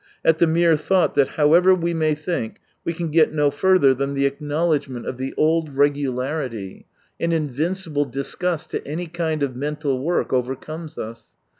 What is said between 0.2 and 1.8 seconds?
At the mere thought that, however